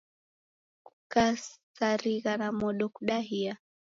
[0.85, 3.53] Kukasarigha na modo kudahia